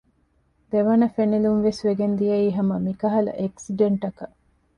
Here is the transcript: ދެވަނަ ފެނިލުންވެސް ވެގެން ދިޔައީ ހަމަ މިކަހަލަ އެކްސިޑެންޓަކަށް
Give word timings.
ދެވަނަ 0.71 1.07
ފެނިލުންވެސް 1.15 1.81
ވެގެން 1.87 2.15
ދިޔައީ 2.19 2.47
ހަމަ 2.57 2.75
މިކަހަލަ 2.85 3.31
އެކްސިޑެންޓަކަށް 3.39 4.35